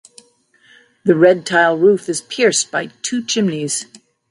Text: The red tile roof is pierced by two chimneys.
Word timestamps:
The 1.05 1.13
red 1.15 1.45
tile 1.45 1.77
roof 1.77 2.09
is 2.09 2.21
pierced 2.21 2.71
by 2.71 2.87
two 3.03 3.23
chimneys. 3.23 3.85